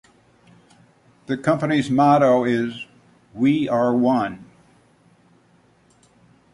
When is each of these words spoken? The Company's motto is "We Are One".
The 1.27 1.37
Company's 1.37 1.91
motto 1.91 2.43
is 2.43 2.87
"We 3.35 3.69
Are 3.69 3.95
One". 3.95 4.45